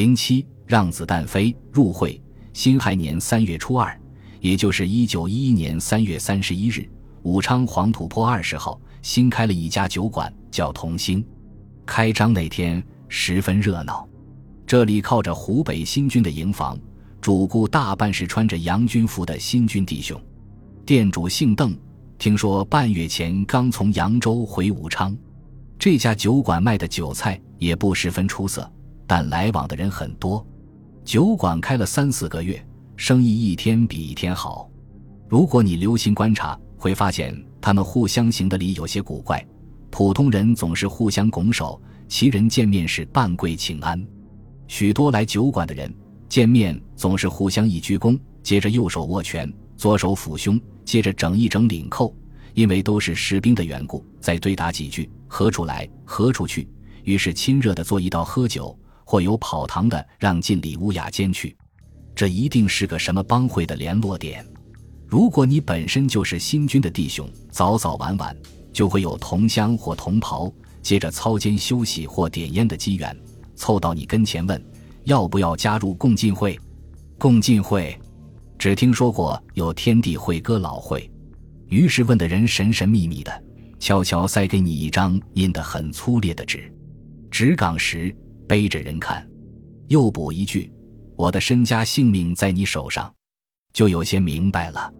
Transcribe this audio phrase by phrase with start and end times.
[0.00, 2.18] 零七让子弹飞入会。
[2.54, 4.00] 辛亥年三月初二，
[4.40, 6.88] 也就是一九一一年三月三十一日，
[7.22, 11.22] 武昌黄土坡二十号新开了一家酒馆，叫同兴。
[11.84, 14.08] 开张那天十分热闹，
[14.66, 16.78] 这里靠着湖北新军的营房，
[17.20, 20.18] 主顾大半是穿着洋军服的新军弟兄。
[20.86, 21.76] 店主姓邓，
[22.16, 25.14] 听说半月前刚从扬州回武昌。
[25.78, 28.66] 这家酒馆卖的酒菜也不十分出色，
[29.10, 30.46] 但来往的人很多。
[31.04, 32.64] 酒馆开了三四个月，
[32.94, 34.70] 生意一天比一天好。
[35.28, 39.44] 如果你留心观察，会发现他们互相行的礼有些古怪。
[39.90, 44.00] 普通人总是互相拱手，其人见面时半跪请安。
[44.68, 45.92] 许多来酒馆的人
[46.28, 52.14] 见面总是互相一鞠躬，接着右手握拳，左手抚胸，接着整一整领扣。
[52.54, 56.68] 因为都是士兵的缘故，再对答几句，何处来，何处去，
[57.02, 58.78] 于是亲热的坐一道喝酒，
[59.10, 61.56] 或有跑堂的让进里屋雅间去。
[62.14, 64.46] 这一定是个什么帮会的联络点。
[65.04, 68.36] 如果你本身就是新军的弟兄，早早晚晚
[68.72, 73.16] 就会有同乡或同袍，接着操间休息或点烟的机缘，
[73.56, 74.64] 凑到你跟前问，
[75.02, 76.56] 要不要加入共进会？
[77.18, 77.98] 共进会，
[78.60, 81.10] 只听说过有天地会歌老会。
[81.66, 83.44] 于是问的人神神秘秘的，
[83.80, 86.72] 悄悄塞给你一张印得很粗劣的纸，
[87.28, 88.14] 纸岗时
[88.50, 89.24] 背着人看，
[89.86, 90.68] 又补一句
[91.14, 93.08] ：“我的身家性命在你手上。”
[93.72, 94.92] 就有些明白了。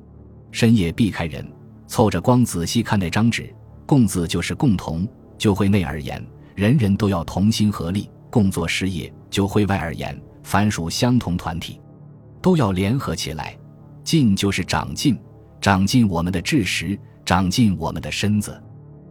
[0.52, 1.44] 深夜避开人，
[1.88, 3.52] 凑着光仔细看那张纸
[3.86, 5.04] ，“共”字就是共同；
[5.36, 11.80] 就会内而言，人人都要同心合力，共做事业；就会外而言，凡属相同团体，
[12.40, 13.58] 都要联合起来。
[14.04, 15.18] 进就是长进。
[15.60, 18.62] 长进我们的智识，长进我们的身子。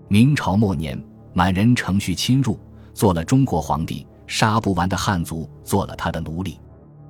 [0.07, 0.97] 明朝末年，
[1.33, 2.57] 满人乘序侵入，
[2.93, 6.59] 做了中国皇帝，杀不完的汉族做了他的奴隶。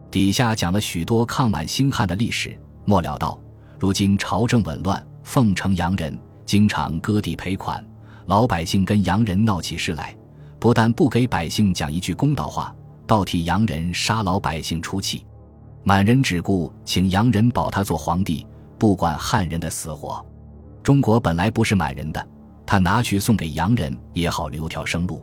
[0.10, 2.58] 底下讲了许多抗满兴汉的历史。
[2.86, 3.38] 末了道：
[3.78, 7.86] 如今朝政紊乱，奉承洋人，经常割地赔款，
[8.28, 10.16] 老百姓跟洋人闹起事来，
[10.60, 12.74] 不但不给百姓讲一句公道话，
[13.06, 15.26] 倒替洋人杀老百姓出气。
[15.84, 18.48] 满人只顾请洋人保他做皇帝。
[18.78, 20.26] 不管汉人的死活，
[20.82, 22.28] 中国本来不是满人的，
[22.66, 25.22] 他拿去送给洋人也好留条生路。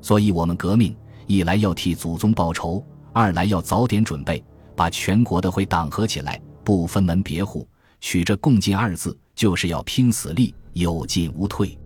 [0.00, 0.96] 所以，我们革命
[1.26, 4.42] 一来要替祖宗报仇，二来要早点准备，
[4.74, 7.68] 把全国的会党合起来，不分门别户，
[8.00, 11.76] 取这“共进”二字，就是要拼死力，有进无退。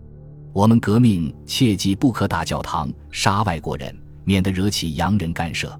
[0.53, 5.79] 我们革命切记不可打教堂、杀外国人，免得惹起洋人干涉。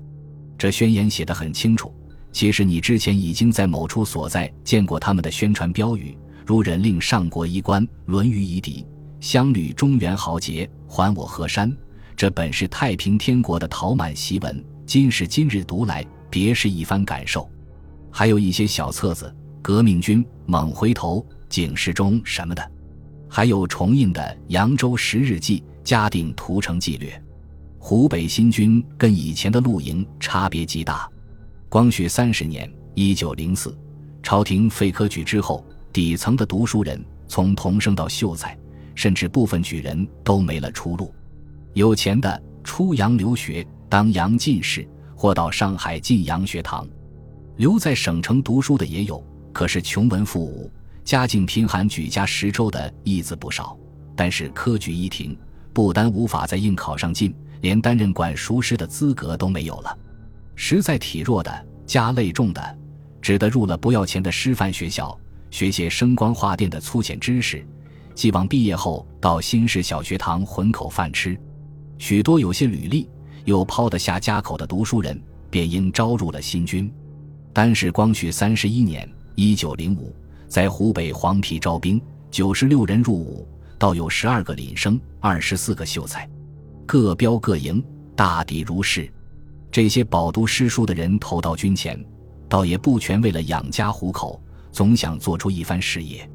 [0.58, 1.94] 这宣言写得很清楚。
[2.32, 8.88] 其实你之前已经在某处所在见过他们的宣传标语，如“忍令上国衣冠，论语夷狄，
[9.20, 11.76] 乡旅中原豪杰，还我河山”。
[12.22, 17.50] 这本是太平天国的陶满檄文，今时今日读来，别是一番感受。
[18.12, 21.18] 还有一些小册子，《革命军》《猛回头》
[21.50, 22.72] 《警示钟》什么的，
[23.28, 27.10] 还有重印的《扬州十日记》《嘉定屠城纪略》。
[27.80, 31.10] 湖北新军跟以前的露营差别极大。
[31.70, 33.76] 光绪三十年（一九零四），
[34.22, 38.56] 朝廷废科举之后，底层的读书人，从童生到秀才，
[38.94, 41.12] 甚至部分举人都没了出路。
[41.74, 46.86] 有钱的出洋留学，当洋进士，或到上海进洋学堂；
[47.56, 49.24] 留在省城读书的也有，
[49.54, 50.70] 可是穷文富武、
[51.06, 53.78] 家境贫寒、举家十州的一字不少。
[54.18, 55.38] 但是科举一停，
[55.72, 59.98] 不单无法在应考上进，连担任管塾师的资格都没有了。
[60.56, 62.78] 实在体弱的、家累重的，
[63.22, 65.18] 只得入了不要钱的师范学校，
[65.50, 67.66] 学些声光画电的粗浅知识，
[68.14, 71.40] 寄望毕业后到新式小学堂混口饭吃。
[72.02, 73.08] 许多有些履历
[73.46, 76.92] 又抛得下家口的读书人，便应招入了新军。
[77.54, 79.08] 单是光绪三十一年
[79.38, 80.12] （一九零五），
[80.50, 82.02] 在湖北黄陂招兵，
[82.32, 83.48] 九十六人入伍，
[83.78, 86.28] 倒有十二个领生，二十四个秀才，
[86.88, 87.84] 各标各营，
[88.16, 89.08] 大抵如是。
[89.70, 92.04] 这些饱读诗书的人投到军前，
[92.50, 96.28] 倒也不全为了养家糊口，总想做出一番事业。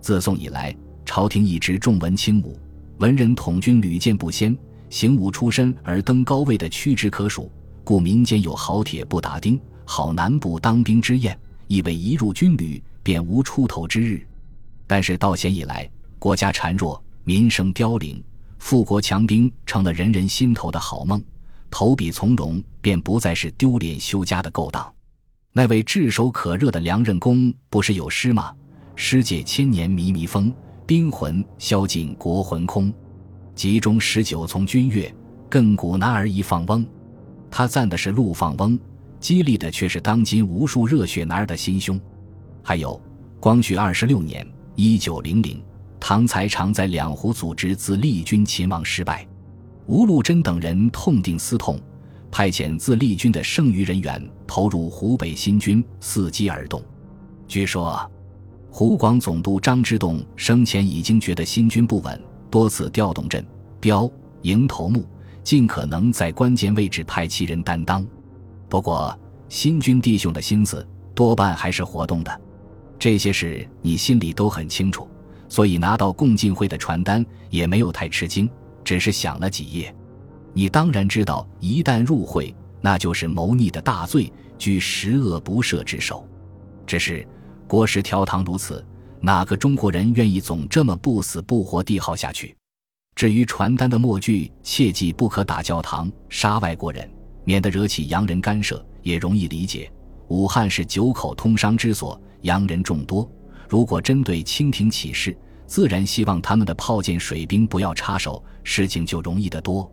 [0.00, 2.58] 自宋以来，朝廷一直重文轻武，
[2.98, 4.56] 文人统军屡见不鲜，
[4.94, 7.50] 行武出身而登高位的屈指可数。
[7.82, 11.36] 故民间有“好铁不打钉，好男不当兵”之谚，
[11.66, 14.24] 以为一入军旅便无出头之日。
[14.86, 18.22] 但是到贤以来，国家孱弱，民生凋零，
[18.60, 21.20] 富国强兵成了人人心头的好梦。
[21.72, 24.94] 投笔从戎，便不再是丢脸休家的勾当。
[25.52, 28.54] 那位炙手可热的梁任公不是有诗吗？
[28.94, 30.54] 诗界千年靡靡风，
[30.86, 32.94] 兵魂消尽国魂空。
[33.54, 35.12] 集中十九从军乐，
[35.48, 36.84] 亘古男儿一放翁。
[37.50, 38.78] 他赞的是陆放翁，
[39.20, 42.00] 激励的却是当今无数热血男儿的心胸。
[42.62, 43.00] 还有，
[43.38, 45.62] 光绪二十六年（一九零零），
[46.00, 49.26] 唐才常在两湖组织自立军勤王失败，
[49.86, 51.78] 吴禄贞等人痛定思痛，
[52.32, 56.82] 派遣自立军的剩余人员投入湖北新军，伺机而动。
[57.46, 58.10] 据说，
[58.68, 62.20] 湖广总督张之洞生前已经觉得新军不稳，
[62.54, 63.44] 多次调动镇、
[63.80, 64.08] 标、
[64.42, 65.04] 营头目，
[65.42, 68.06] 尽可能在关键位置派其人担当。
[68.68, 69.18] 不过，
[69.48, 70.86] 新军弟兄的心思
[71.16, 72.40] 多半还是活动的。
[72.96, 75.08] 这些事你心里都很清楚，
[75.48, 78.48] 所以拿到共进会的传单也没有太吃惊，
[78.84, 79.92] 只是想了几页。
[80.52, 86.24] 你当然知道，一旦入会，那就是谋逆的大罪，居十恶不赦之首。
[86.86, 87.26] 只是
[87.66, 88.86] 国事条堂如此，
[89.24, 92.54] 哪个中国人愿意总这么不死不活地耗下去？
[93.14, 97.10] 至于传单的末句，切记不可打教堂、杀外国人，
[97.42, 99.90] 免得惹起洋人干涉，也容易理解。
[100.28, 102.20] 武汉是九口通商之所。
[102.42, 103.26] 洋人众多，
[103.66, 105.34] 如果针对清廷起事，
[105.66, 109.90] 自然希望他们的炮舰、水兵不要插手，事情就容易得多。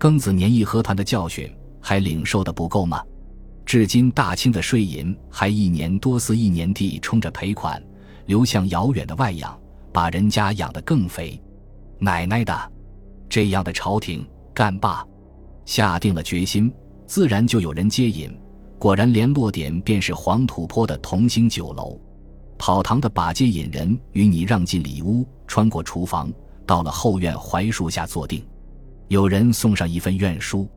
[0.00, 1.48] 庚子年义和团的教训
[1.80, 3.00] 还领受的不够吗？
[3.64, 7.80] 至今大清的税银还一年多似一年地冲着赔款
[8.26, 9.58] 流向遥远的外养，
[9.92, 11.40] 把人家养得更肥。
[11.98, 12.72] 奶奶的，
[13.28, 15.06] 这样的朝廷干罢，
[15.64, 16.72] 下定了决心，
[17.06, 18.36] 自然就有人接引。
[18.78, 21.98] 果然，联络点便是黄土坡的同兴酒楼。
[22.58, 26.32] 跑堂的把接引人与你让进里屋，穿过厨房，
[26.66, 28.46] 到了后院槐树下坐定。
[29.08, 30.68] 有人送上一份愿书，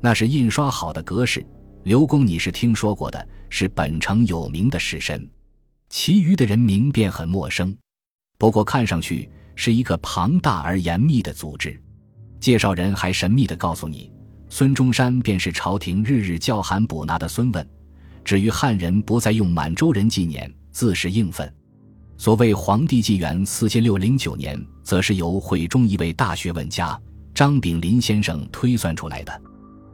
[0.00, 1.44] 那是印刷好的格式。
[1.84, 5.26] 刘公，你是听说过的，是本城有名的士绅。
[5.88, 7.76] 其余的人名便很陌生，
[8.38, 11.80] 不过看上去是一个庞大而严密的组织。
[12.40, 14.12] 介绍人还神秘地告诉你。
[14.48, 17.68] 孙中山便是朝廷日日叫喊捕拿的孙问，
[18.24, 21.52] 至于汉人不再用满洲人纪年，自是应分。
[22.16, 26.98] 所谓皇帝纪元四千六零九年，则是由会中一位大学问家
[27.34, 29.42] 张炳麟先生推算出来的。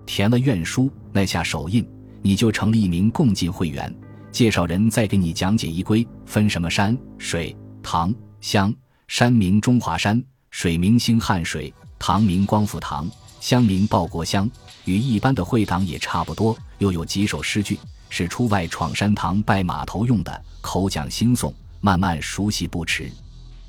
[0.04, 1.88] 填了愿书，那下手印，
[2.20, 3.92] 你就成了一名共进会员。
[4.32, 8.74] 介绍人再给你讲解一规，分什么山水堂乡，
[9.06, 10.20] 山名中华山，
[10.50, 13.08] 水名兴汉水，堂名光复堂。
[13.40, 14.50] 乡名报国乡，
[14.86, 16.56] 与一般的会堂也差不多。
[16.78, 23.12] 又有几首诗句，是出外闯山堂拜码头用的，口讲新诵，慢慢熟悉不迟。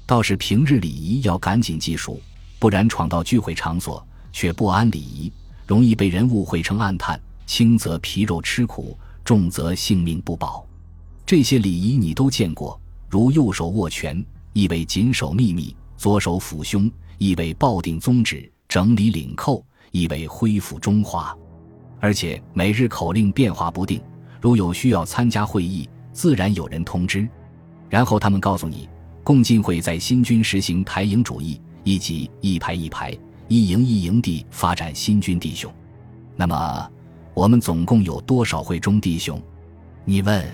[0.05, 2.21] 倒是平日礼仪要赶紧记熟，
[2.57, 5.29] 不然闯到聚会场所却不安礼仪，
[5.67, 7.19] 容易被人误会成暗探。
[7.45, 10.65] 轻则皮肉吃苦，重则性命不保。
[11.25, 12.79] 这些礼仪你都见过，
[13.09, 14.23] 如右手握拳，
[14.53, 18.49] 意为紧守秘密；左手抚胸，意为抱定宗旨。
[18.69, 21.37] 整理领扣，意为恢复中华，
[21.99, 24.01] 而且每日口令变化不定。
[24.41, 27.27] 如有需要参加会议，自然有人通知。
[27.87, 28.89] 然后他们告诉你，
[29.23, 33.15] 共进会在新军实行台营主义，以及一排一排、
[33.47, 35.71] 一营一营地发展新军弟兄。
[36.35, 36.89] 那么，
[37.33, 39.41] 我们总共有多少会中弟兄？
[40.05, 40.45] 你问。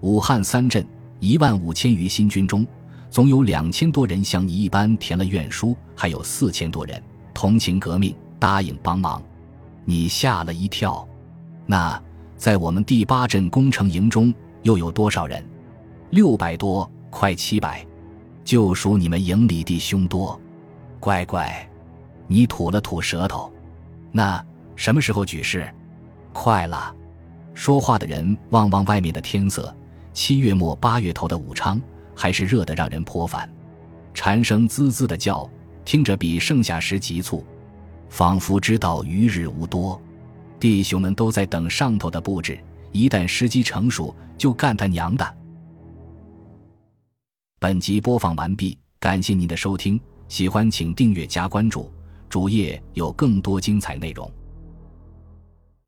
[0.00, 0.84] 武汉三镇
[1.20, 2.66] 一万五千余新军中，
[3.08, 7.00] 总有两千多人像你一般填了愿书，还有四千多人。
[7.32, 9.22] 同情革命，答应帮忙，
[9.84, 11.06] 你吓了一跳。
[11.66, 12.02] 那
[12.36, 14.34] 在我们第八镇工程营中
[14.64, 15.40] 又有多少人？
[16.10, 17.86] 六百多，快七百，
[18.42, 20.38] 就属你们营里弟兄多。
[20.98, 21.64] 乖乖，
[22.26, 23.52] 你吐了吐舌头。
[24.10, 24.44] 那
[24.74, 25.72] 什么时候举事？
[26.32, 26.94] 快了。
[27.54, 29.74] 说话的人望望外面的天色，
[30.12, 31.80] 七月末八月头的武昌
[32.14, 33.48] 还是热得让人颇烦。
[34.14, 35.48] 蝉声滋滋的叫。
[35.84, 37.44] 听着比盛夏时急促，
[38.08, 40.00] 仿佛知道余日无多。
[40.60, 42.56] 弟兄们都在等上头的布置，
[42.92, 45.36] 一旦时机成熟，就干他娘的！
[47.58, 51.90] 本集播放完毕，感谢您的收听，喜欢请订阅加关注，
[52.28, 54.30] 主页有更多精彩内容。